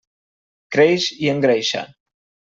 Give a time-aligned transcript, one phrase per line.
[0.75, 1.85] Creix i engreixa.